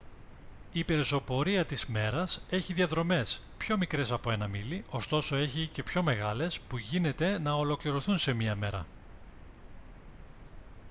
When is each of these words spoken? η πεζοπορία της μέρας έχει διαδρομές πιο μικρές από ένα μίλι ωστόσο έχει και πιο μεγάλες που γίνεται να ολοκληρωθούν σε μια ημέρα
η 0.71 0.83
πεζοπορία 0.83 1.65
της 1.65 1.85
μέρας 1.85 2.41
έχει 2.49 2.73
διαδρομές 2.73 3.41
πιο 3.57 3.77
μικρές 3.77 4.11
από 4.11 4.31
ένα 4.31 4.47
μίλι 4.47 4.83
ωστόσο 4.89 5.35
έχει 5.35 5.67
και 5.67 5.83
πιο 5.83 6.03
μεγάλες 6.03 6.59
που 6.59 6.77
γίνεται 6.77 7.39
να 7.39 7.51
ολοκληρωθούν 7.53 8.17
σε 8.17 8.33
μια 8.33 8.51
ημέρα 8.51 8.85